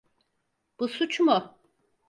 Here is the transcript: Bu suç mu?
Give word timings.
Bu 0.79 0.87
suç 0.87 1.19
mu? 1.19 1.57